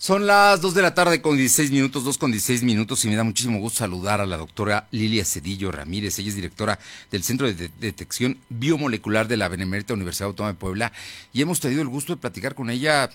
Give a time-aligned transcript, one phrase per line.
[0.00, 3.16] Son las 2 de la tarde con 16 minutos, 2 con 16 minutos y me
[3.16, 6.18] da muchísimo gusto saludar a la doctora Lilia Cedillo Ramírez.
[6.18, 6.78] Ella es directora
[7.10, 10.92] del Centro de Detección Biomolecular de la Benemérita Universidad Autónoma de Puebla
[11.34, 13.10] y hemos tenido el gusto de platicar con ella.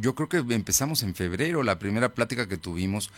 [0.00, 3.12] Yo creo que empezamos en febrero, la primera plática que tuvimos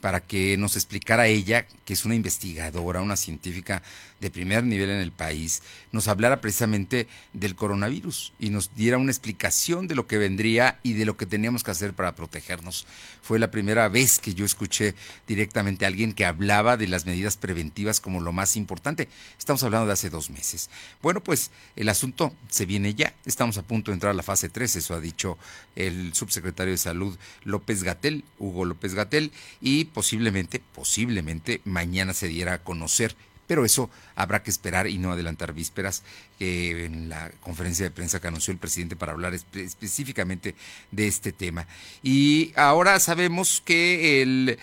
[0.00, 3.82] para que nos explicara ella, que es una investigadora, una científica
[4.20, 5.62] de primer nivel en el país,
[5.92, 10.92] nos hablara precisamente del coronavirus y nos diera una explicación de lo que vendría y
[10.92, 12.86] de lo que teníamos que hacer para protegernos.
[13.22, 14.94] Fue la primera vez que yo escuché
[15.26, 19.08] directamente a alguien que hablaba de las medidas preventivas como lo más importante.
[19.38, 20.68] Estamos hablando de hace dos meses.
[21.02, 23.14] Bueno, pues el asunto se viene ya.
[23.24, 25.38] Estamos a punto de entrar a la fase 3, eso ha dicho
[25.76, 32.54] el subsecretario de Salud López Gatel, Hugo López Gatel, y posiblemente, posiblemente mañana se diera
[32.54, 33.16] a conocer
[33.50, 36.04] pero eso habrá que esperar y no adelantar vísperas
[36.40, 40.54] en la conferencia de prensa que anunció el presidente para hablar específicamente
[40.90, 41.66] de este tema.
[42.02, 44.58] Y ahora sabemos que el,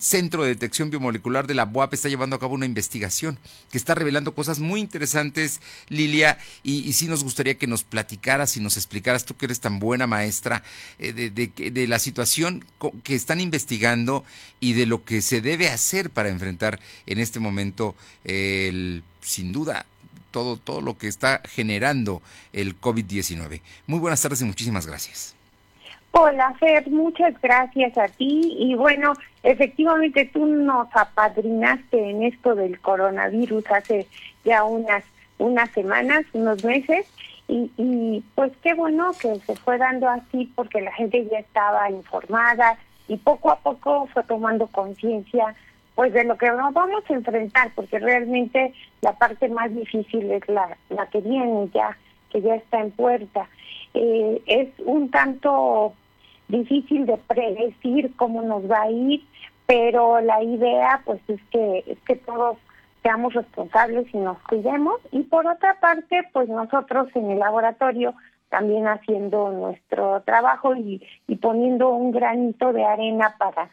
[0.00, 3.38] Centro de Detección Biomolecular de la BUAP está llevando a cabo una investigación
[3.70, 8.60] que está revelando cosas muy interesantes, Lilia, y, sí nos gustaría que nos platicaras y
[8.60, 10.62] nos explicaras, tú que eres tan buena maestra,
[10.98, 12.64] eh, de, de la situación
[13.02, 14.24] que están investigando
[14.58, 19.86] y de lo que se debe hacer para enfrentar en este momento el, sin duda
[20.30, 23.60] todo, todo lo que está generando el COVID-19.
[23.86, 25.34] Muy buenas tardes y muchísimas gracias.
[26.12, 28.56] Hola, Fer, muchas gracias a ti.
[28.58, 34.06] Y bueno, efectivamente tú nos apadrinaste en esto del coronavirus hace
[34.44, 35.04] ya unas,
[35.38, 37.06] unas semanas, unos meses.
[37.46, 41.90] Y, y pues qué bueno que se fue dando así porque la gente ya estaba
[41.90, 45.54] informada y poco a poco fue tomando conciencia
[46.00, 50.48] pues de lo que nos vamos a enfrentar, porque realmente la parte más difícil es
[50.48, 51.94] la, la que viene ya,
[52.30, 53.46] que ya está en puerta.
[53.92, 55.92] Eh, es un tanto
[56.48, 59.22] difícil de predecir cómo nos va a ir,
[59.66, 62.56] pero la idea pues es que, es que todos
[63.02, 65.02] seamos responsables y nos cuidemos.
[65.12, 68.14] Y por otra parte, pues nosotros en el laboratorio
[68.48, 73.68] también haciendo nuestro trabajo y, y poniendo un granito de arena para,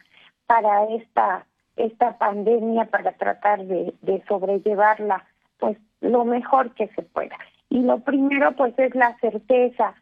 [0.46, 1.46] para esta
[1.78, 3.94] esta pandemia para tratar de,
[4.28, 5.24] sobrellevarla
[5.58, 7.36] pues lo mejor que se pueda.
[7.70, 9.94] Y lo primero pues es la certeza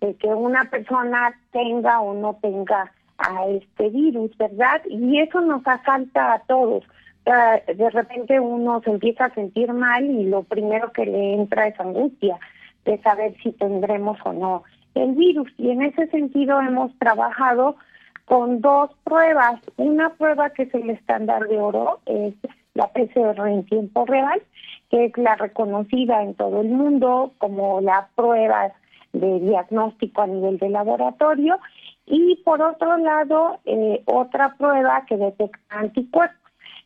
[0.00, 4.82] de que una persona tenga o no tenga a este virus, ¿verdad?
[4.88, 6.84] Y eso nos asalta a todos.
[7.24, 11.78] De repente uno se empieza a sentir mal y lo primero que le entra es
[11.78, 12.38] angustia
[12.84, 14.64] de saber si tendremos o no
[14.94, 15.48] el virus.
[15.58, 17.76] Y en ese sentido hemos trabajado
[18.30, 19.60] con dos pruebas.
[19.76, 22.32] Una prueba que es el estándar de oro, es
[22.74, 24.40] la PCR en tiempo real,
[24.88, 28.72] que es la reconocida en todo el mundo como la prueba
[29.12, 31.58] de diagnóstico a nivel de laboratorio.
[32.06, 36.38] Y por otro lado, eh, otra prueba que detecta anticuerpos.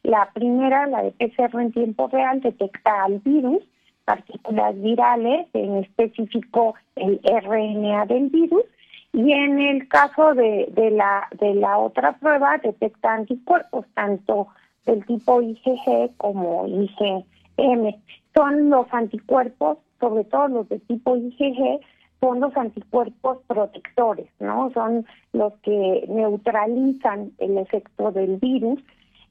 [0.02, 3.62] La primera, la de PCR en tiempo real, detecta al virus,
[4.06, 8.64] partículas virales, en específico el RNA del virus,
[9.14, 14.48] y en el caso de, de, la, de la otra prueba, detecta anticuerpos, tanto
[14.86, 17.94] del tipo IgG como IgM.
[18.34, 21.80] Son los anticuerpos, sobre todo los de tipo IgG,
[22.20, 24.72] son los anticuerpos protectores, ¿no?
[24.72, 28.82] Son los que neutralizan el efecto del virus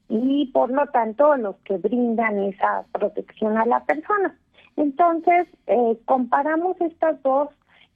[0.08, 4.34] y por lo tanto los que brindan esa protección a la persona.
[4.76, 7.50] Entonces, eh, comparamos estas dos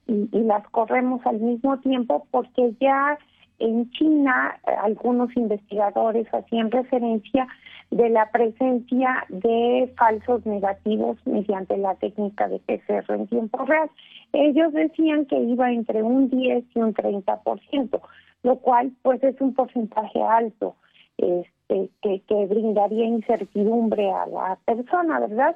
[0.09, 3.17] y, las corremos al mismo tiempo porque ya
[3.59, 7.47] en China eh, algunos investigadores hacían referencia
[7.91, 13.89] de la presencia de falsos negativos mediante la técnica de PCR en tiempo real.
[14.33, 17.99] Ellos decían que iba entre un 10 y un 30%,
[18.43, 20.75] lo cual pues es un porcentaje alto
[21.17, 25.55] este, que, que brindaría incertidumbre a la persona, ¿verdad?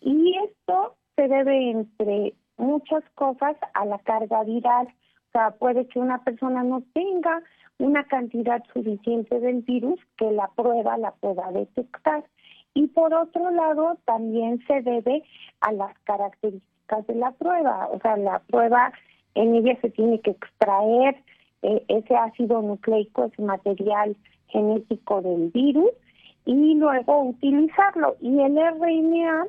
[0.00, 4.86] Y esto se debe entre muchas cosas a la carga viral.
[4.86, 7.42] O sea, puede que una persona no tenga
[7.78, 12.24] una cantidad suficiente del virus que la prueba la pueda detectar.
[12.74, 15.22] Y por otro lado, también se debe
[15.60, 17.88] a las características de la prueba.
[17.92, 18.92] O sea, la prueba
[19.34, 21.16] en ella se tiene que extraer
[21.62, 24.16] eh, ese ácido nucleico, ese material
[24.48, 25.90] genético del virus,
[26.44, 28.16] y luego utilizarlo.
[28.20, 29.46] Y el RNA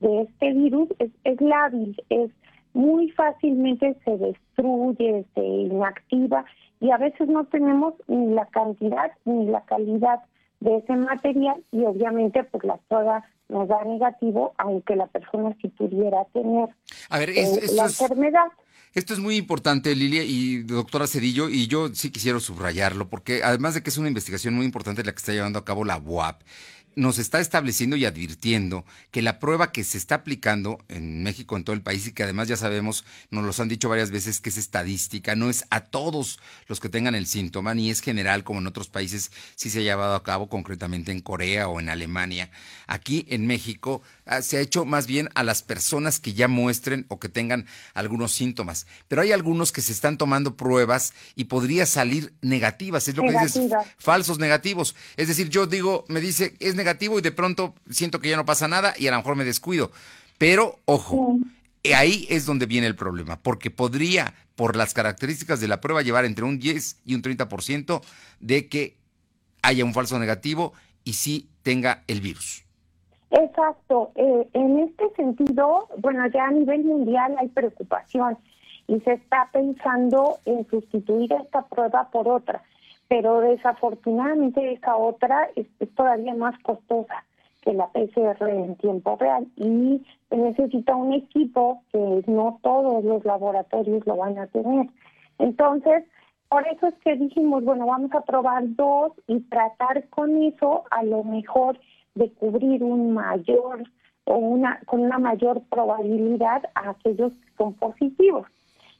[0.00, 2.30] de este virus es, es lábil, es
[2.72, 6.44] muy fácilmente se destruye, se inactiva
[6.80, 10.20] y a veces no tenemos ni la cantidad ni la calidad
[10.60, 15.68] de ese material y obviamente pues la prueba nos da negativo aunque la persona si
[15.68, 16.68] pudiera tener
[17.10, 18.48] eh, la enfermedad.
[18.92, 23.74] Esto es muy importante, Lilia y doctora Cedillo, y yo sí quisiera subrayarlo, porque además
[23.74, 26.42] de que es una investigación muy importante la que está llevando a cabo la UAP,
[26.96, 31.64] nos está estableciendo y advirtiendo que la prueba que se está aplicando en México, en
[31.64, 34.50] todo el país, y que además ya sabemos, nos los han dicho varias veces, que
[34.50, 38.60] es estadística, no es a todos los que tengan el síntoma, ni es general como
[38.60, 42.50] en otros países sí se ha llevado a cabo, concretamente en Corea o en Alemania.
[42.86, 44.02] Aquí en México
[44.42, 48.32] se ha hecho más bien a las personas que ya muestren o que tengan algunos
[48.32, 53.24] síntomas, pero hay algunos que se están tomando pruebas y podría salir negativas, es lo
[53.24, 54.94] que dices, falsos negativos.
[55.16, 58.44] Es decir, yo digo, me dice, es negativo y de pronto siento que ya no
[58.44, 59.90] pasa nada y a lo mejor me descuido.
[60.38, 61.38] Pero, ojo,
[61.94, 66.24] ahí es donde viene el problema, porque podría, por las características de la prueba, llevar
[66.24, 68.00] entre un 10 y un 30%
[68.40, 68.96] de que
[69.62, 70.72] haya un falso negativo
[71.04, 72.64] y sí tenga el virus.
[73.30, 74.10] Exacto.
[74.14, 78.36] Eh, en este sentido, bueno, ya a nivel mundial hay preocupación
[78.86, 82.62] y se está pensando en sustituir esta prueba por otra
[83.10, 85.66] pero desafortunadamente esa otra es,
[85.96, 87.24] todavía más costosa
[87.60, 90.00] que la PCR en tiempo real y
[90.30, 94.86] necesita un equipo que no todos los laboratorios lo van a tener.
[95.40, 96.04] Entonces,
[96.48, 101.02] por eso es que dijimos, bueno, vamos a probar dos y tratar con eso a
[101.02, 101.80] lo mejor
[102.14, 103.84] de cubrir un mayor
[104.24, 108.46] o una con una mayor probabilidad a aquellos que son positivos.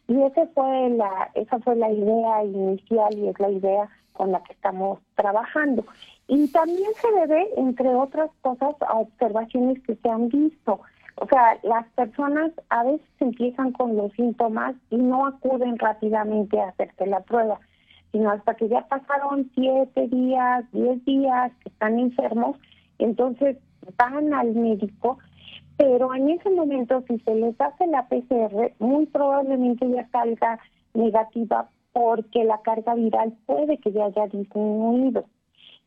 [0.08, 4.42] Y ese fue la esa fue la idea inicial y es la idea con la
[4.42, 5.84] que estamos trabajando.
[6.28, 10.80] Y también se debe, entre otras cosas, a observaciones que se han visto.
[11.16, 16.68] O sea, las personas a veces empiezan con los síntomas y no acuden rápidamente a
[16.68, 17.60] hacerse la prueba,
[18.12, 22.56] sino hasta que ya pasaron siete días, diez días, que están enfermos,
[23.04, 23.56] entonces
[23.96, 25.18] van al médico,
[25.76, 30.58] pero en ese momento si se les hace la PCR, muy probablemente ya salga
[30.94, 35.24] negativa porque la carga viral puede que ya haya disminuido.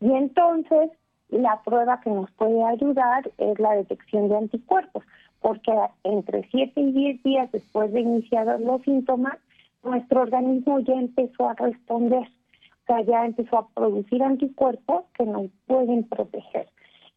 [0.01, 0.91] Y entonces
[1.29, 5.03] la prueba que nos puede ayudar es la detección de anticuerpos,
[5.41, 5.71] porque
[6.03, 9.37] entre 7 y 10 días después de iniciar los síntomas,
[9.83, 15.49] nuestro organismo ya empezó a responder, o sea, ya empezó a producir anticuerpos que nos
[15.67, 16.67] pueden proteger.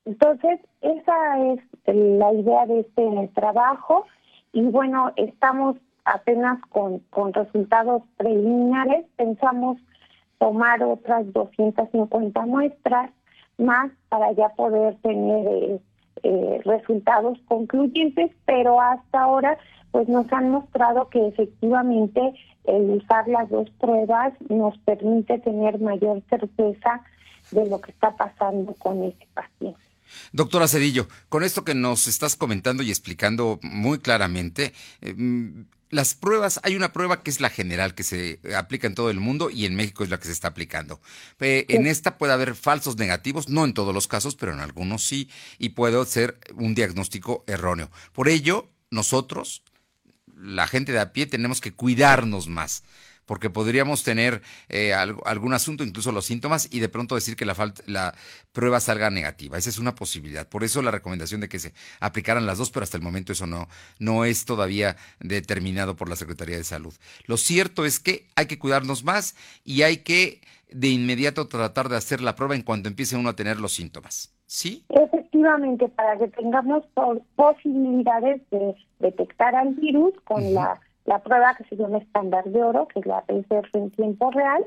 [0.06, 4.06] Entonces, esa es la idea de este trabajo
[4.52, 9.04] y bueno, estamos apenas con, resultados preliminares.
[9.16, 9.78] Pensamos
[10.38, 13.10] tomar otras 250 muestras
[13.58, 15.80] más para ya poder tener eh,
[16.22, 19.58] eh, resultados concluyentes, pero hasta ahora
[19.90, 26.22] pues nos han mostrado que efectivamente el usar las dos pruebas nos permite tener mayor
[26.28, 27.02] certeza
[27.50, 29.85] de lo que está pasando con ese paciente.
[30.32, 35.14] Doctora Cedillo, con esto que nos estás comentando y explicando muy claramente, eh,
[35.90, 39.20] las pruebas, hay una prueba que es la general, que se aplica en todo el
[39.20, 41.00] mundo y en México es la que se está aplicando.
[41.38, 45.30] en esta puede haber falsos negativos, no en todos los casos, pero en algunos sí,
[45.58, 47.90] y puede ser un diagnóstico erróneo.
[48.12, 49.62] Por ello, nosotros,
[50.36, 52.82] la gente de a pie, tenemos que cuidarnos más
[53.26, 57.74] porque podríamos tener eh, algún asunto, incluso los síntomas, y de pronto decir que la,
[57.86, 58.14] la
[58.52, 59.58] prueba salga negativa.
[59.58, 60.48] Esa es una posibilidad.
[60.48, 63.46] Por eso la recomendación de que se aplicaran las dos, pero hasta el momento eso
[63.46, 63.68] no,
[63.98, 66.94] no es todavía determinado por la Secretaría de Salud.
[67.26, 69.34] Lo cierto es que hay que cuidarnos más
[69.64, 70.40] y hay que
[70.70, 74.32] de inmediato tratar de hacer la prueba en cuanto empiece uno a tener los síntomas.
[74.46, 74.84] ¿Sí?
[74.88, 76.84] Efectivamente, para que tengamos
[77.34, 82.86] posibilidades de detectar al virus con la la prueba que se llama estándar de oro,
[82.88, 84.66] que es la PCR en tiempo real.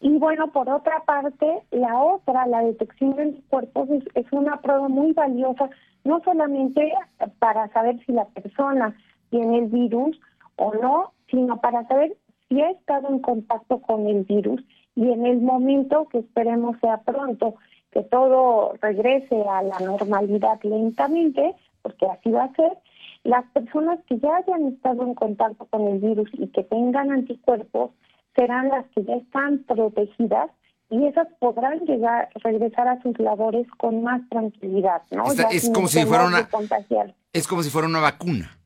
[0.00, 4.88] Y bueno, por otra parte, la otra, la detección de anticuerpos, es, es una prueba
[4.88, 5.70] muy valiosa,
[6.04, 6.92] no solamente
[7.38, 8.94] para saber si la persona
[9.30, 10.20] tiene el virus
[10.56, 12.16] o no, sino para saber
[12.48, 14.62] si ha estado en contacto con el virus
[14.94, 17.56] y en el momento que esperemos sea pronto,
[17.92, 22.72] que todo regrese a la normalidad lentamente, porque así va a ser,
[23.26, 27.90] las personas que ya hayan estado en contacto con el virus y que tengan anticuerpos
[28.36, 30.50] serán las que ya están protegidas
[30.90, 35.24] y esas podrán llegar regresar a sus labores con más tranquilidad, ¿no?
[35.50, 36.48] es como si fuera una
[37.32, 38.56] es como si fuera una vacuna.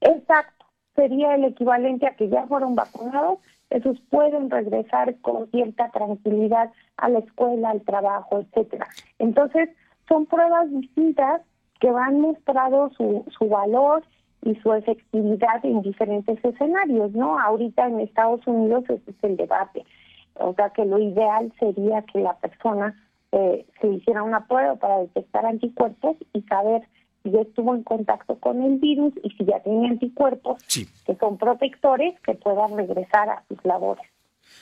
[0.00, 6.70] Exacto, sería el equivalente a que ya fueron vacunados, esos pueden regresar con cierta tranquilidad
[6.96, 8.86] a la escuela, al trabajo, etcétera.
[9.18, 9.68] Entonces,
[10.08, 11.42] son pruebas distintas
[11.80, 14.02] que han mostrado su, su valor
[14.42, 17.38] y su efectividad en diferentes escenarios, ¿no?
[17.38, 19.84] Ahorita en Estados Unidos ese es el debate.
[20.34, 22.94] O sea que lo ideal sería que la persona
[23.32, 26.82] eh, se hiciera una prueba para detectar anticuerpos y saber
[27.22, 30.62] si estuvo en contacto con el virus y si ya tiene anticuerpos
[31.04, 34.06] que son protectores que puedan regresar a sus labores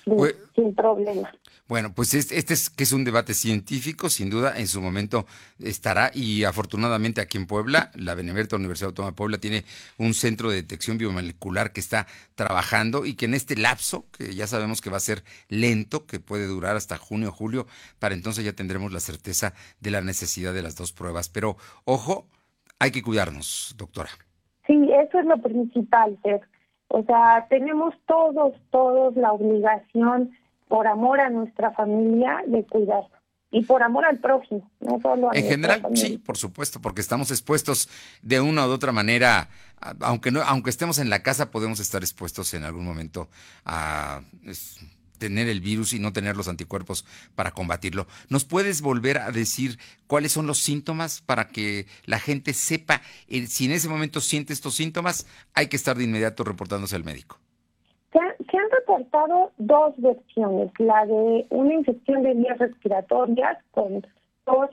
[0.05, 1.33] sin, pues, sin problema.
[1.67, 5.25] Bueno, pues este, es que es un debate científico, sin duda, en su momento
[5.59, 9.65] estará y afortunadamente aquí en Puebla, la Benemérita Universidad Autónoma de Puebla tiene
[9.97, 14.47] un centro de detección biomolecular que está trabajando y que en este lapso, que ya
[14.47, 17.67] sabemos que va a ser lento, que puede durar hasta junio o julio,
[17.99, 21.31] para entonces ya tendremos la certeza de la necesidad de las dos pruebas.
[21.31, 22.29] Pero ojo,
[22.79, 24.11] hay que cuidarnos, doctora.
[24.67, 26.19] Sí, eso es lo principal.
[26.95, 30.31] O sea, tenemos todos, todos la obligación
[30.69, 33.03] por amor a nuestra familia de cuidar
[33.51, 37.33] y por amor al prójimo, no solo a En general, sí, por supuesto, porque estamos
[37.33, 37.89] expuestos
[38.23, 39.49] de una u otra manera,
[40.03, 43.29] aunque no, aunque estemos en la casa, podemos estar expuestos en algún momento
[43.65, 44.21] a
[45.25, 48.07] tener el virus y no tener los anticuerpos para combatirlo.
[48.29, 53.47] ¿Nos puedes volver a decir cuáles son los síntomas para que la gente sepa eh,
[53.47, 57.39] si en ese momento siente estos síntomas, hay que estar de inmediato reportándose al médico?
[58.13, 64.07] Se, han reportado dos versiones, la de una infección de vías respiratorias con
[64.45, 64.71] tos,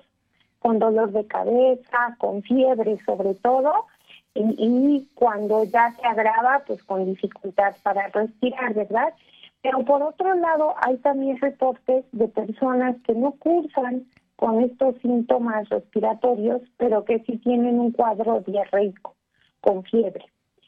[0.60, 3.88] con dolor de cabeza, con fiebre sobre todo,
[4.34, 9.13] y, y, cuando ya se agrava, pues con dificultad para respirar, ¿verdad?
[9.62, 15.70] Pero por otro lado, hay también reportes de personas que no cursan con estos síntomas
[15.70, 19.15] respiratorios, pero que sí tienen un cuadro diarreico
[19.62, 20.25] con fiebre.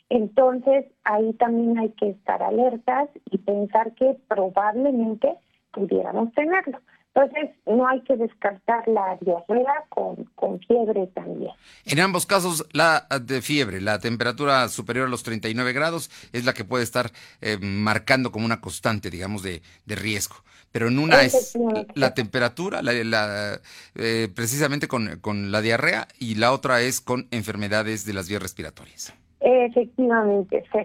[0.10, 5.36] Entonces, ahí también hay que estar alertas y pensar que probablemente
[5.72, 6.78] pudiéramos tenerlo.
[7.16, 11.52] Entonces, no hay que descartar la diarrea con, con fiebre también.
[11.86, 16.54] En ambos casos, la de fiebre, la temperatura superior a los 39 grados, es la
[16.54, 20.38] que puede estar eh, marcando como una constante, digamos, de, de riesgo.
[20.72, 21.56] Pero en una es
[21.94, 23.60] la temperatura, la,
[23.94, 28.42] eh, precisamente con, con la diarrea, y la otra es con enfermedades de las vías
[28.42, 29.14] respiratorias.
[29.40, 30.80] Efectivamente, sí.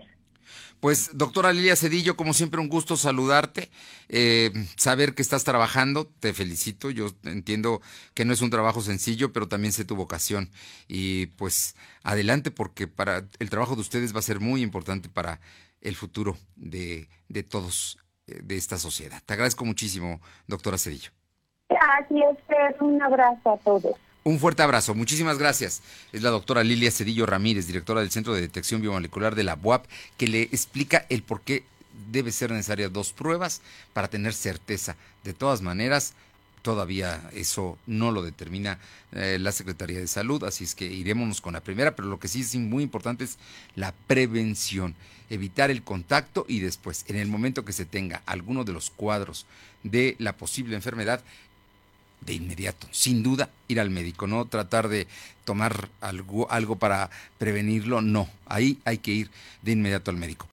[0.81, 3.71] Pues, doctora Lilia Cedillo, como siempre, un gusto saludarte,
[4.09, 7.81] eh, saber que estás trabajando, te felicito, yo entiendo
[8.15, 10.51] que no es un trabajo sencillo, pero también sé tu vocación
[10.87, 15.41] y pues adelante porque para el trabajo de ustedes va a ser muy importante para
[15.81, 19.21] el futuro de, de todos, eh, de esta sociedad.
[19.27, 21.11] Te agradezco muchísimo, doctora Cedillo.
[21.69, 23.97] Así es, un abrazo a todos.
[24.29, 25.81] Un fuerte abrazo, muchísimas gracias.
[26.13, 29.87] Es la doctora Lilia Cedillo Ramírez, directora del Centro de Detección Biomolecular de la UAP,
[30.19, 31.65] que le explica el por qué
[32.13, 33.63] debe ser necesaria dos pruebas
[33.95, 34.97] para tener certeza.
[35.25, 36.13] De todas maneras,
[36.61, 38.79] todavía eso no lo determina
[39.13, 42.29] eh, la Secretaría de Salud, así es que iremos con la primera, pero lo que
[42.29, 43.39] sí es muy importante es
[43.77, 44.95] la prevención,
[45.31, 49.47] evitar el contacto y después, en el momento que se tenga alguno de los cuadros
[49.85, 51.23] de la posible enfermedad,
[52.21, 55.07] de inmediato, sin duda, ir al médico, no tratar de
[55.45, 59.31] tomar algo, algo para prevenirlo, no, ahí hay que ir
[59.63, 60.47] de inmediato al médico.